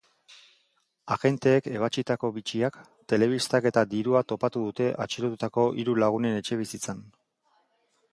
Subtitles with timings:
[1.15, 2.79] Agenteek ebatsitako bitxiak,
[3.13, 7.05] telebistak eta dirua topatu dute atxilotutako hiru lagunen etxebizitzan.